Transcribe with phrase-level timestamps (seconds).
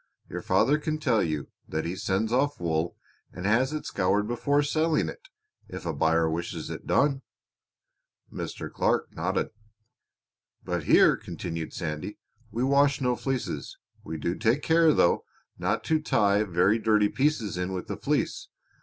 [0.27, 2.97] Your father can tell you that he sends off wool
[3.31, 5.29] and has it scoured before selling it
[5.67, 7.21] if a buyer wishes it done."
[8.33, 8.73] Mr.
[8.73, 9.51] Clark nodded.
[10.65, 12.17] "But here," continued Sandy,
[12.49, 13.77] "we wash no fleeces.
[14.03, 15.23] We do take care, though,
[15.59, 18.47] not to tie very dirty pieces in with the fleece.